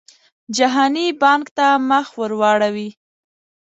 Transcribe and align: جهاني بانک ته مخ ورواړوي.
جهاني 0.55 1.05
بانک 1.21 1.45
ته 1.57 1.67
مخ 1.89 2.07
ورواړوي. 2.19 2.89